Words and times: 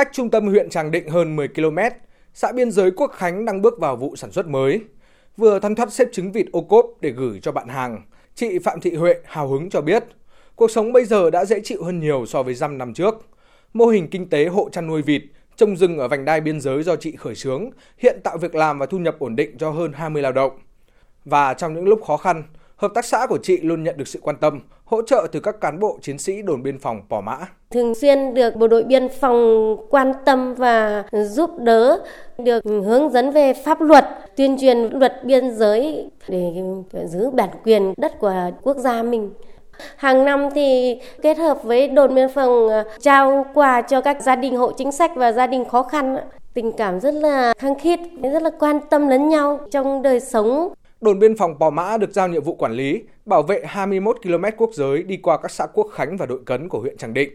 Cách 0.00 0.10
trung 0.12 0.30
tâm 0.30 0.46
huyện 0.46 0.70
Tràng 0.70 0.90
Định 0.90 1.08
hơn 1.08 1.36
10 1.36 1.48
km, 1.48 1.78
xã 2.34 2.52
biên 2.52 2.70
giới 2.70 2.90
Quốc 2.90 3.12
Khánh 3.12 3.44
đang 3.44 3.62
bước 3.62 3.78
vào 3.78 3.96
vụ 3.96 4.16
sản 4.16 4.32
xuất 4.32 4.46
mới. 4.46 4.80
Vừa 5.36 5.58
thanh 5.58 5.74
thoát 5.74 5.92
xếp 5.92 6.08
trứng 6.12 6.32
vịt 6.32 6.46
ô 6.52 6.60
cốp 6.60 6.86
để 7.00 7.10
gửi 7.10 7.40
cho 7.42 7.52
bạn 7.52 7.68
hàng, 7.68 8.02
chị 8.34 8.58
Phạm 8.58 8.80
Thị 8.80 8.94
Huệ 8.94 9.14
hào 9.24 9.48
hứng 9.48 9.70
cho 9.70 9.80
biết, 9.80 10.04
cuộc 10.56 10.70
sống 10.70 10.92
bây 10.92 11.04
giờ 11.04 11.30
đã 11.30 11.44
dễ 11.44 11.60
chịu 11.64 11.84
hơn 11.84 12.00
nhiều 12.00 12.26
so 12.26 12.42
với 12.42 12.54
dăm 12.54 12.78
năm 12.78 12.94
trước. 12.94 13.14
Mô 13.72 13.86
hình 13.86 14.08
kinh 14.10 14.28
tế 14.28 14.46
hộ 14.46 14.68
chăn 14.72 14.86
nuôi 14.86 15.02
vịt, 15.02 15.22
trồng 15.56 15.76
rừng 15.76 15.98
ở 15.98 16.08
vành 16.08 16.24
đai 16.24 16.40
biên 16.40 16.60
giới 16.60 16.82
do 16.82 16.96
chị 16.96 17.16
khởi 17.16 17.34
xướng 17.34 17.70
hiện 17.98 18.20
tạo 18.24 18.38
việc 18.38 18.54
làm 18.54 18.78
và 18.78 18.86
thu 18.86 18.98
nhập 18.98 19.16
ổn 19.18 19.36
định 19.36 19.58
cho 19.58 19.70
hơn 19.70 19.92
20 19.92 20.22
lao 20.22 20.32
động. 20.32 20.52
Và 21.24 21.54
trong 21.54 21.74
những 21.74 21.88
lúc 21.88 22.04
khó 22.04 22.16
khăn, 22.16 22.42
hợp 22.76 22.92
tác 22.94 23.04
xã 23.04 23.26
của 23.26 23.38
chị 23.42 23.56
luôn 23.56 23.82
nhận 23.82 23.96
được 23.96 24.08
sự 24.08 24.20
quan 24.22 24.36
tâm, 24.36 24.60
hỗ 24.90 25.02
trợ 25.02 25.26
từ 25.32 25.40
các 25.40 25.60
cán 25.60 25.80
bộ 25.80 25.98
chiến 26.02 26.18
sĩ 26.18 26.42
đồn 26.42 26.62
biên 26.62 26.78
phòng 26.78 27.00
Pò 27.08 27.20
Mã. 27.20 27.36
Thường 27.70 27.94
xuyên 27.94 28.34
được 28.34 28.56
bộ 28.56 28.68
đội 28.68 28.82
biên 28.82 29.08
phòng 29.20 29.76
quan 29.90 30.12
tâm 30.24 30.54
và 30.54 31.04
giúp 31.12 31.50
đỡ, 31.58 32.00
được 32.38 32.64
hướng 32.64 33.10
dẫn 33.10 33.30
về 33.30 33.54
pháp 33.54 33.80
luật, 33.80 34.04
tuyên 34.36 34.56
truyền 34.60 34.78
luật 34.78 35.24
biên 35.24 35.54
giới 35.54 36.10
để 36.28 36.52
giữ 37.06 37.30
bản 37.30 37.48
quyền 37.64 37.94
đất 37.96 38.18
của 38.20 38.34
quốc 38.62 38.76
gia 38.76 39.02
mình. 39.02 39.30
Hàng 39.96 40.24
năm 40.24 40.48
thì 40.54 40.98
kết 41.22 41.38
hợp 41.38 41.62
với 41.62 41.88
đồn 41.88 42.14
biên 42.14 42.28
phòng 42.28 42.68
à, 42.68 42.84
trao 43.00 43.46
quà 43.54 43.82
cho 43.82 44.00
các 44.00 44.22
gia 44.22 44.36
đình 44.36 44.56
hộ 44.56 44.72
chính 44.72 44.92
sách 44.92 45.10
và 45.16 45.32
gia 45.32 45.46
đình 45.46 45.64
khó 45.64 45.82
khăn 45.82 46.16
tình 46.54 46.72
cảm 46.72 47.00
rất 47.00 47.14
là 47.14 47.54
khăng 47.58 47.78
khít, 47.78 48.00
rất 48.32 48.42
là 48.42 48.50
quan 48.58 48.80
tâm 48.90 49.08
lẫn 49.08 49.28
nhau 49.28 49.60
trong 49.70 50.02
đời 50.02 50.20
sống 50.20 50.72
đồn 51.00 51.18
biên 51.18 51.36
phòng 51.36 51.58
Pò 51.58 51.70
Mã 51.70 51.96
được 51.96 52.12
giao 52.12 52.28
nhiệm 52.28 52.42
vụ 52.42 52.54
quản 52.54 52.72
lý, 52.72 53.02
bảo 53.26 53.42
vệ 53.42 53.62
21 53.66 54.16
km 54.22 54.44
quốc 54.56 54.70
giới 54.74 55.02
đi 55.02 55.16
qua 55.16 55.38
các 55.38 55.50
xã 55.50 55.66
Quốc 55.66 55.88
Khánh 55.92 56.16
và 56.16 56.26
Đội 56.26 56.40
Cấn 56.46 56.68
của 56.68 56.80
huyện 56.80 56.96
Tràng 56.96 57.14
Định. 57.14 57.30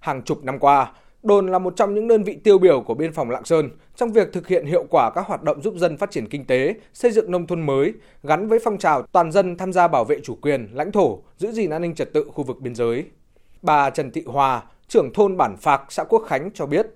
Hàng 0.00 0.22
chục 0.22 0.44
năm 0.44 0.58
qua, 0.58 0.92
đồn 1.22 1.46
là 1.46 1.58
một 1.58 1.76
trong 1.76 1.94
những 1.94 2.08
đơn 2.08 2.22
vị 2.22 2.36
tiêu 2.44 2.58
biểu 2.58 2.80
của 2.80 2.94
biên 2.94 3.12
phòng 3.12 3.30
Lạng 3.30 3.44
Sơn 3.44 3.70
trong 3.96 4.12
việc 4.12 4.32
thực 4.32 4.48
hiện 4.48 4.66
hiệu 4.66 4.84
quả 4.90 5.10
các 5.14 5.26
hoạt 5.26 5.42
động 5.42 5.62
giúp 5.62 5.74
dân 5.76 5.96
phát 5.96 6.10
triển 6.10 6.28
kinh 6.28 6.44
tế, 6.44 6.74
xây 6.94 7.10
dựng 7.10 7.30
nông 7.30 7.46
thôn 7.46 7.66
mới, 7.66 7.92
gắn 8.22 8.48
với 8.48 8.58
phong 8.64 8.78
trào 8.78 9.02
toàn 9.02 9.32
dân 9.32 9.56
tham 9.56 9.72
gia 9.72 9.88
bảo 9.88 10.04
vệ 10.04 10.20
chủ 10.22 10.34
quyền, 10.42 10.68
lãnh 10.72 10.92
thổ, 10.92 11.18
giữ 11.36 11.52
gìn 11.52 11.70
an 11.70 11.82
ninh 11.82 11.94
trật 11.94 12.12
tự 12.12 12.24
khu 12.34 12.44
vực 12.44 12.60
biên 12.60 12.74
giới. 12.74 13.04
Bà 13.62 13.90
Trần 13.90 14.10
Thị 14.10 14.22
Hòa, 14.26 14.62
trưởng 14.88 15.12
thôn 15.12 15.36
Bản 15.36 15.56
Phạc, 15.56 15.82
xã 15.88 16.04
Quốc 16.04 16.22
Khánh 16.26 16.50
cho 16.54 16.66
biết, 16.66 16.86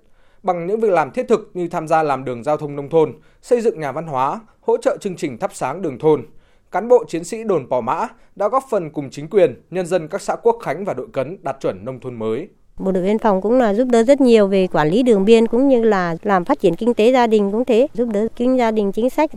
bằng 0.47 0.67
những 0.67 0.79
việc 0.79 0.91
làm 0.91 1.11
thiết 1.11 1.27
thực 1.27 1.51
như 1.53 1.67
tham 1.67 1.87
gia 1.87 2.03
làm 2.03 2.25
đường 2.25 2.43
giao 2.43 2.57
thông 2.57 2.75
nông 2.75 2.89
thôn, 2.89 3.13
xây 3.41 3.61
dựng 3.61 3.79
nhà 3.79 3.91
văn 3.91 4.07
hóa, 4.07 4.39
hỗ 4.61 4.77
trợ 4.77 4.97
chương 5.01 5.15
trình 5.15 5.37
thắp 5.37 5.51
sáng 5.53 5.81
đường 5.81 5.99
thôn. 5.99 6.25
Cán 6.71 6.87
bộ 6.87 7.03
chiến 7.07 7.23
sĩ 7.23 7.43
đồn 7.43 7.69
Pò 7.69 7.81
Mã 7.81 8.07
đã 8.35 8.49
góp 8.49 8.63
phần 8.69 8.89
cùng 8.89 9.09
chính 9.09 9.29
quyền, 9.29 9.61
nhân 9.71 9.85
dân 9.85 10.07
các 10.07 10.21
xã 10.21 10.35
Quốc 10.35 10.57
Khánh 10.61 10.85
và 10.85 10.93
đội 10.93 11.07
cấn 11.13 11.37
đạt 11.41 11.57
chuẩn 11.61 11.85
nông 11.85 11.99
thôn 11.99 12.15
mới. 12.15 12.47
Bộ 12.79 12.91
đội 12.91 13.03
biên 13.03 13.19
phòng 13.19 13.41
cũng 13.41 13.57
là 13.57 13.73
giúp 13.73 13.87
đỡ 13.91 14.03
rất 14.03 14.21
nhiều 14.21 14.47
về 14.47 14.67
quản 14.67 14.89
lý 14.89 15.03
đường 15.03 15.25
biên 15.25 15.47
cũng 15.47 15.67
như 15.67 15.83
là 15.83 16.15
làm 16.23 16.45
phát 16.45 16.59
triển 16.59 16.75
kinh 16.75 16.93
tế 16.93 17.11
gia 17.11 17.27
đình 17.27 17.51
cũng 17.51 17.65
thế, 17.65 17.87
giúp 17.93 18.09
đỡ 18.13 18.27
kinh 18.35 18.57
gia 18.57 18.71
đình 18.71 18.91
chính 18.91 19.09
sách. 19.09 19.31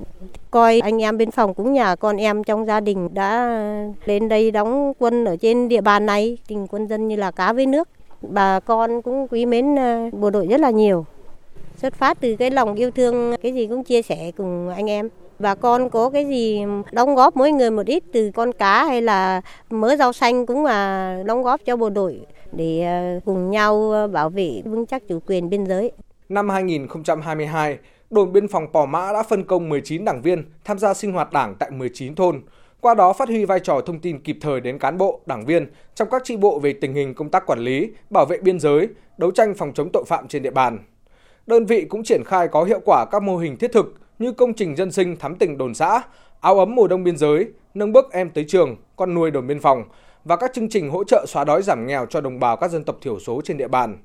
Coi 0.50 0.81
anh 0.81 1.03
em 1.03 1.16
biên 1.16 1.31
phòng 1.31 1.55
cũng 1.55 1.72
nhà 1.72 1.97
con 1.97 2.16
em 2.16 2.44
trong 2.44 2.66
gia 2.66 2.81
đình 2.81 3.08
đã 3.14 3.61
lên 4.05 4.28
đây 4.28 4.50
đóng 4.50 4.92
quân 4.98 5.25
ở 5.25 5.36
trên 5.36 5.69
địa 5.69 5.81
bàn 5.81 6.06
này, 6.06 6.38
tình 6.48 6.66
quân 6.66 6.86
dân 6.86 7.08
như 7.08 7.16
là 7.16 7.31
cá 7.31 7.53
với 7.53 7.66
nước. 7.66 7.88
Bà 8.23 8.61
con 8.61 9.03
cũng 9.03 9.27
quý 9.31 9.47
mến 9.47 9.77
ờ, 9.77 10.11
bộ 10.13 10.31
đội 10.31 10.47
rất 10.47 10.61
là 10.61 10.71
nhiều. 10.71 11.07
Xuất 11.77 11.95
phát 11.95 12.21
từ 12.21 12.37
cái 12.37 12.51
lòng 12.51 12.75
yêu 12.75 12.91
thương, 12.91 13.37
cái 13.43 13.53
gì 13.53 13.67
cũng 13.67 13.85
chia 13.85 14.03
sẻ 14.03 14.31
cùng 14.37 14.69
anh 14.69 14.91
em. 14.91 15.09
Bà 15.39 15.55
con 15.55 15.91
có 15.91 16.11
cái 16.11 16.27
gì 16.27 16.65
đóng 16.93 17.15
góp 17.15 17.37
mỗi 17.37 17.53
người 17.53 17.71
một 17.71 17.87
ít 17.87 18.05
từ 18.12 18.31
con 18.35 18.53
cá 18.53 18.85
hay 18.85 19.03
là 19.03 19.41
mớ 19.71 19.97
rau 19.97 20.12
xanh 20.12 20.47
cũng 20.47 20.62
mà 20.62 21.17
đóng 21.27 21.43
góp 21.43 21.61
cho 21.65 21.77
bộ 21.77 21.91
đội 21.91 22.21
để 22.53 22.83
ờ, 22.83 23.21
cùng 23.25 23.51
nhau 23.51 23.91
ờ, 23.91 24.07
bảo 24.07 24.31
vệ 24.31 24.62
vững 24.65 24.87
chắc 24.87 25.09
chủ 25.09 25.19
quyền 25.27 25.51
biên 25.51 25.67
giới. 25.67 25.93
Năm 26.29 26.49
2022, 26.49 27.79
đồn 28.11 28.33
biên 28.33 28.49
phòng 28.49 28.67
Pò 28.73 28.87
Mã 28.87 29.12
đã 29.12 29.23
phân 29.23 29.45
công 29.45 29.69
19 29.69 30.05
đảng 30.05 30.23
viên 30.23 30.45
tham 30.65 30.79
gia 30.79 30.95
sinh 30.95 31.12
hoạt 31.12 31.33
đảng 31.33 31.55
tại 31.59 31.71
19 31.71 32.15
thôn, 32.15 32.41
qua 32.81 32.95
đó 32.95 33.12
phát 33.12 33.28
huy 33.28 33.45
vai 33.45 33.60
trò 33.60 33.81
thông 33.81 33.99
tin 33.99 34.19
kịp 34.19 34.37
thời 34.41 34.60
đến 34.60 34.78
cán 34.78 34.99
bộ, 34.99 35.21
đảng 35.27 35.44
viên 35.44 35.66
trong 35.94 36.09
các 36.10 36.25
tri 36.25 36.37
bộ 36.37 36.59
về 36.59 36.72
tình 36.72 36.94
hình 36.94 37.15
công 37.15 37.31
tác 37.31 37.47
quản 37.47 37.59
lý, 37.59 37.91
bảo 38.10 38.27
vệ 38.27 38.38
biên 38.38 38.60
giới, 38.60 38.88
đấu 39.19 39.31
tranh 39.31 39.55
phòng 39.55 39.72
chống 39.75 39.91
tội 39.93 40.05
phạm 40.06 40.28
trên 40.28 40.43
địa 40.43 40.50
bàn. 40.50 40.78
Đơn 41.47 41.66
vị 41.66 41.84
cũng 41.84 42.05
triển 42.05 42.25
khai 42.25 42.49
có 42.49 42.65
hiệu 42.65 42.81
quả 42.84 43.05
các 43.10 43.22
mô 43.22 43.37
hình 43.37 43.56
thiết 43.56 43.72
thực 43.72 43.94
như 44.19 44.32
công 44.32 44.55
trình 44.55 44.77
dân 44.77 44.93
sinh 44.93 45.16
thắm 45.16 45.37
tỉnh 45.37 45.59
đồn 45.59 45.75
xã, 45.75 46.03
áo 46.41 46.59
ấm 46.59 46.75
mùa 46.75 46.88
đông 46.88 47.05
biên 47.05 47.16
giới, 47.16 47.49
nâng 47.75 47.93
bước 47.93 48.12
em 48.12 48.31
tới 48.31 48.44
trường, 48.49 48.77
con 48.97 49.15
nuôi 49.15 49.31
đồn 49.31 49.47
biên 49.47 49.60
phòng 49.60 49.84
và 50.25 50.37
các 50.37 50.53
chương 50.55 50.69
trình 50.69 50.91
hỗ 50.91 51.05
trợ 51.05 51.25
xóa 51.28 51.44
đói 51.44 51.62
giảm 51.62 51.87
nghèo 51.87 52.06
cho 52.06 52.21
đồng 52.21 52.41
bào 52.41 52.56
các 52.56 52.71
dân 52.71 52.84
tộc 52.84 52.97
thiểu 53.03 53.19
số 53.19 53.41
trên 53.44 53.56
địa 53.56 53.69
bàn. 53.69 53.99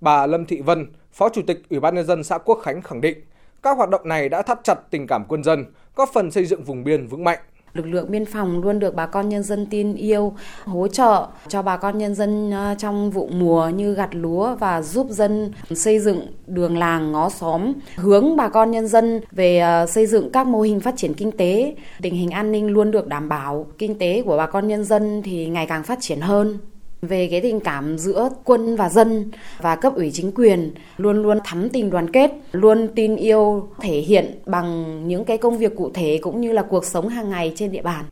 Bà 0.00 0.26
Lâm 0.26 0.46
Thị 0.46 0.60
Vân, 0.60 0.86
Phó 1.12 1.28
Chủ 1.28 1.42
tịch 1.46 1.62
Ủy 1.70 1.80
ban 1.80 1.94
nhân 1.94 2.06
dân 2.06 2.24
xã 2.24 2.38
Quốc 2.38 2.58
Khánh 2.62 2.82
khẳng 2.82 3.00
định, 3.00 3.20
các 3.62 3.76
hoạt 3.76 3.90
động 3.90 4.08
này 4.08 4.28
đã 4.28 4.42
thắt 4.42 4.58
chặt 4.64 4.78
tình 4.90 5.06
cảm 5.06 5.24
quân 5.28 5.44
dân, 5.44 5.64
góp 5.96 6.10
phần 6.12 6.30
xây 6.30 6.44
dựng 6.44 6.64
vùng 6.64 6.84
biên 6.84 7.06
vững 7.06 7.24
mạnh. 7.24 7.38
Lực 7.74 7.86
lượng 7.86 8.10
biên 8.10 8.24
phòng 8.24 8.62
luôn 8.62 8.78
được 8.78 8.94
bà 8.94 9.06
con 9.06 9.28
nhân 9.28 9.42
dân 9.42 9.66
tin 9.66 9.94
yêu, 9.94 10.32
hỗ 10.64 10.88
trợ 10.88 11.26
cho 11.48 11.62
bà 11.62 11.76
con 11.76 11.98
nhân 11.98 12.14
dân 12.14 12.50
à, 12.50 12.74
trong 12.78 13.10
vụ 13.10 13.28
mùa 13.32 13.68
như 13.68 13.94
gặt 13.94 14.08
lúa 14.12 14.54
và 14.54 14.82
giúp 14.82 15.06
dân 15.10 15.52
xây 15.70 15.98
dựng 15.98 16.26
đường 16.46 16.78
làng 16.78 17.12
ngõ 17.12 17.28
xóm, 17.28 17.72
hướng 17.96 18.36
bà 18.36 18.48
con 18.48 18.70
nhân 18.70 18.86
dân 18.86 19.20
về 19.32 19.58
à, 19.58 19.86
xây 19.86 20.06
dựng 20.06 20.30
các 20.32 20.46
mô 20.46 20.60
hình 20.60 20.80
phát 20.80 20.94
triển 20.96 21.14
kinh 21.14 21.32
tế. 21.32 21.74
Tình 22.02 22.14
hình 22.14 22.30
an 22.30 22.52
ninh 22.52 22.66
luôn 22.66 22.90
được 22.90 23.06
đảm 23.06 23.28
bảo, 23.28 23.66
kinh 23.78 23.98
tế 23.98 24.22
của 24.22 24.36
bà 24.36 24.46
con 24.46 24.68
nhân 24.68 24.84
dân 24.84 25.22
thì 25.22 25.46
ngày 25.46 25.66
càng 25.66 25.82
phát 25.82 25.98
triển 26.00 26.20
hơn 26.20 26.58
về 27.02 27.28
cái 27.30 27.40
tình 27.40 27.60
cảm 27.60 27.98
giữa 27.98 28.28
quân 28.44 28.76
và 28.76 28.88
dân 28.88 29.30
và 29.58 29.76
cấp 29.76 29.92
ủy 29.96 30.10
chính 30.10 30.32
quyền 30.32 30.74
luôn 30.96 31.22
luôn 31.22 31.38
thắm 31.44 31.68
tình 31.68 31.90
đoàn 31.90 32.12
kết, 32.12 32.30
luôn 32.52 32.88
tin 32.94 33.16
yêu 33.16 33.68
thể 33.80 33.98
hiện 33.98 34.40
bằng 34.46 35.00
những 35.08 35.24
cái 35.24 35.38
công 35.38 35.58
việc 35.58 35.76
cụ 35.76 35.90
thể 35.94 36.18
cũng 36.22 36.40
như 36.40 36.52
là 36.52 36.62
cuộc 36.62 36.84
sống 36.84 37.08
hàng 37.08 37.30
ngày 37.30 37.52
trên 37.56 37.72
địa 37.72 37.82
bàn. 37.82 38.04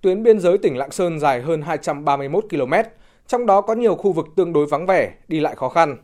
Tuyến 0.00 0.22
biên 0.22 0.40
giới 0.40 0.58
tỉnh 0.58 0.76
Lạng 0.76 0.90
Sơn 0.90 1.20
dài 1.20 1.42
hơn 1.42 1.62
231 1.62 2.44
km, 2.50 2.72
trong 3.26 3.46
đó 3.46 3.60
có 3.60 3.74
nhiều 3.74 3.94
khu 3.94 4.12
vực 4.12 4.26
tương 4.36 4.52
đối 4.52 4.66
vắng 4.66 4.86
vẻ, 4.86 5.12
đi 5.28 5.40
lại 5.40 5.54
khó 5.56 5.68
khăn. 5.68 5.96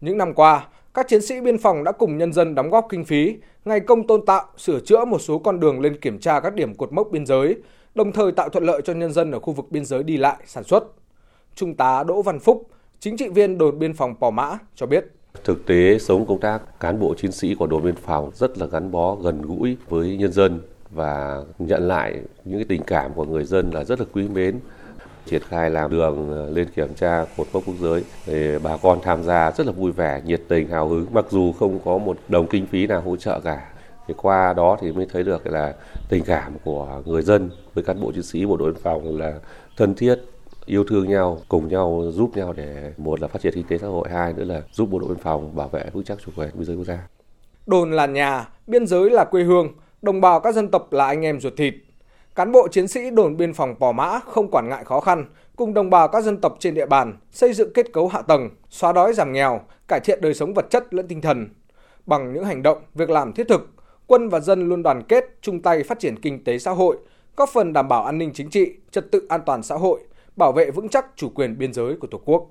Những 0.00 0.18
năm 0.18 0.34
qua, 0.34 0.66
các 0.94 1.08
chiến 1.08 1.22
sĩ 1.22 1.40
biên 1.40 1.58
phòng 1.58 1.84
đã 1.84 1.92
cùng 1.92 2.18
nhân 2.18 2.32
dân 2.32 2.54
đóng 2.54 2.70
góp 2.70 2.86
kinh 2.88 3.04
phí, 3.04 3.36
ngày 3.64 3.80
công 3.80 4.06
tôn 4.06 4.26
tạo, 4.26 4.44
sửa 4.56 4.80
chữa 4.80 5.04
một 5.04 5.18
số 5.18 5.38
con 5.38 5.60
đường 5.60 5.80
lên 5.80 6.00
kiểm 6.00 6.18
tra 6.18 6.40
các 6.40 6.54
điểm 6.54 6.74
cột 6.74 6.92
mốc 6.92 7.08
biên 7.10 7.26
giới, 7.26 7.56
đồng 7.94 8.12
thời 8.12 8.32
tạo 8.32 8.48
thuận 8.48 8.64
lợi 8.64 8.80
cho 8.84 8.92
nhân 8.92 9.12
dân 9.12 9.32
ở 9.32 9.40
khu 9.40 9.52
vực 9.52 9.66
biên 9.70 9.84
giới 9.84 10.02
đi 10.02 10.16
lại, 10.16 10.36
sản 10.46 10.64
xuất. 10.64 10.84
Trung 11.56 11.74
tá 11.74 12.04
Đỗ 12.04 12.22
Văn 12.22 12.40
Phúc, 12.40 12.66
chính 13.00 13.16
trị 13.16 13.28
viên 13.28 13.58
đồn 13.58 13.78
biên 13.78 13.94
phòng 13.94 14.14
Pò 14.20 14.30
Mã 14.30 14.58
cho 14.74 14.86
biết. 14.86 15.04
Thực 15.44 15.66
tế 15.66 15.98
sống 15.98 16.26
công 16.26 16.40
tác 16.40 16.80
cán 16.80 17.00
bộ 17.00 17.14
chiến 17.14 17.32
sĩ 17.32 17.54
của 17.54 17.66
đồn 17.66 17.82
biên 17.82 17.96
phòng 17.96 18.30
rất 18.34 18.58
là 18.58 18.66
gắn 18.66 18.90
bó 18.90 19.14
gần 19.14 19.42
gũi 19.42 19.76
với 19.88 20.16
nhân 20.16 20.32
dân 20.32 20.60
và 20.90 21.42
nhận 21.58 21.88
lại 21.88 22.20
những 22.44 22.58
cái 22.58 22.64
tình 22.68 22.82
cảm 22.82 23.12
của 23.14 23.24
người 23.24 23.44
dân 23.44 23.70
là 23.70 23.84
rất 23.84 24.00
là 24.00 24.06
quý 24.12 24.28
mến 24.28 24.60
triển 25.26 25.42
khai 25.48 25.70
làm 25.70 25.90
đường 25.90 26.30
ờ, 26.30 26.50
lên 26.50 26.68
kiểm 26.76 26.94
tra 26.94 27.24
cột 27.36 27.46
mốc 27.52 27.62
quốc 27.66 27.74
giới 27.80 28.04
thì 28.26 28.58
bà 28.62 28.76
con 28.76 28.98
tham 29.02 29.22
gia 29.22 29.50
rất 29.50 29.66
là 29.66 29.72
vui 29.72 29.92
vẻ 29.92 30.22
nhiệt 30.24 30.42
tình 30.48 30.68
hào 30.68 30.88
hứng 30.88 31.06
mặc 31.12 31.24
dù 31.30 31.52
không 31.52 31.78
có 31.84 31.98
một 31.98 32.18
đồng 32.28 32.46
kinh 32.46 32.66
phí 32.66 32.86
nào 32.86 33.00
hỗ 33.00 33.16
trợ 33.16 33.40
cả 33.40 33.72
thì 34.08 34.14
qua 34.16 34.52
đó 34.52 34.78
thì 34.80 34.92
mới 34.92 35.06
thấy 35.12 35.22
được 35.22 35.46
là 35.46 35.74
tình 36.08 36.24
cảm 36.24 36.52
của 36.64 37.02
người 37.06 37.22
dân 37.22 37.50
với 37.74 37.84
cán 37.84 38.00
bộ 38.00 38.12
chiến 38.12 38.22
sĩ 38.22 38.46
bộ 38.46 38.56
đội 38.56 38.72
biên 38.72 38.82
phòng 38.82 39.18
là 39.18 39.32
thân 39.76 39.94
thiết 39.94 40.16
yêu 40.66 40.84
thương 40.84 41.08
nhau, 41.08 41.38
cùng 41.48 41.68
nhau 41.68 42.02
giúp 42.10 42.30
nhau 42.36 42.52
để 42.52 42.92
một 42.96 43.20
là 43.20 43.28
phát 43.28 43.42
triển 43.42 43.52
kinh 43.54 43.66
tế 43.68 43.78
xã 43.78 43.86
hội, 43.86 44.08
hai 44.10 44.32
nữa 44.32 44.44
là 44.44 44.62
giúp 44.72 44.86
bộ 44.90 44.98
đội 44.98 45.08
biên 45.08 45.18
phòng 45.18 45.56
bảo 45.56 45.68
vệ 45.68 45.84
vững 45.92 46.04
chắc 46.04 46.18
chủ 46.24 46.32
quyền 46.36 46.48
biên 46.54 46.64
giới 46.64 46.76
quốc 46.76 46.84
gia. 46.84 47.08
Đồn 47.66 47.92
là 47.92 48.06
nhà, 48.06 48.48
biên 48.66 48.86
giới 48.86 49.10
là 49.10 49.24
quê 49.24 49.42
hương, 49.42 49.68
đồng 50.02 50.20
bào 50.20 50.40
các 50.40 50.54
dân 50.54 50.70
tộc 50.70 50.92
là 50.92 51.06
anh 51.06 51.24
em 51.24 51.40
ruột 51.40 51.52
thịt. 51.56 51.74
Cán 52.34 52.52
bộ 52.52 52.68
chiến 52.68 52.88
sĩ 52.88 53.10
đồn 53.10 53.36
biên 53.36 53.52
phòng 53.52 53.74
Pò 53.80 53.92
Mã 53.92 54.20
không 54.26 54.50
quản 54.50 54.68
ngại 54.68 54.84
khó 54.84 55.00
khăn, 55.00 55.24
cùng 55.56 55.74
đồng 55.74 55.90
bào 55.90 56.08
các 56.08 56.24
dân 56.24 56.40
tộc 56.40 56.56
trên 56.58 56.74
địa 56.74 56.86
bàn 56.86 57.16
xây 57.30 57.52
dựng 57.52 57.72
kết 57.74 57.92
cấu 57.92 58.08
hạ 58.08 58.22
tầng, 58.22 58.50
xóa 58.70 58.92
đói 58.92 59.12
giảm 59.12 59.32
nghèo, 59.32 59.60
cải 59.88 60.00
thiện 60.00 60.20
đời 60.20 60.34
sống 60.34 60.54
vật 60.54 60.66
chất 60.70 60.94
lẫn 60.94 61.08
tinh 61.08 61.20
thần. 61.20 61.48
Bằng 62.06 62.32
những 62.32 62.44
hành 62.44 62.62
động, 62.62 62.78
việc 62.94 63.10
làm 63.10 63.32
thiết 63.32 63.48
thực, 63.48 63.70
quân 64.06 64.28
và 64.28 64.40
dân 64.40 64.68
luôn 64.68 64.82
đoàn 64.82 65.02
kết, 65.08 65.24
chung 65.42 65.62
tay 65.62 65.82
phát 65.82 65.98
triển 65.98 66.20
kinh 66.20 66.44
tế 66.44 66.58
xã 66.58 66.70
hội, 66.70 66.96
góp 67.36 67.48
phần 67.48 67.72
đảm 67.72 67.88
bảo 67.88 68.04
an 68.04 68.18
ninh 68.18 68.30
chính 68.34 68.50
trị, 68.50 68.72
trật 68.90 69.10
tự 69.12 69.26
an 69.28 69.40
toàn 69.46 69.62
xã 69.62 69.74
hội, 69.74 70.00
bảo 70.36 70.52
vệ 70.52 70.70
vững 70.70 70.88
chắc 70.88 71.06
chủ 71.16 71.28
quyền 71.28 71.58
biên 71.58 71.72
giới 71.72 71.96
của 71.96 72.06
Tổ 72.06 72.18
quốc. 72.24 72.50